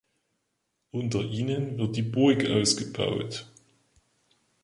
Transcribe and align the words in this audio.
Unter 0.89 1.19
ihnen 1.21 1.77
wird 1.77 1.95
die 1.95 2.01
Burg 2.01 2.43
ausgebaut. 2.49 3.45